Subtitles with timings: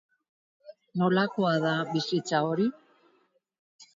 [1.01, 2.67] Nolakoa da bizitza hori?